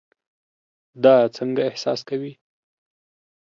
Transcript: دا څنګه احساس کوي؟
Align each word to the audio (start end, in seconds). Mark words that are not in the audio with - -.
دا 1.03 1.15
څنګه 1.35 1.61
احساس 1.69 1.99
کوي؟ 2.09 2.33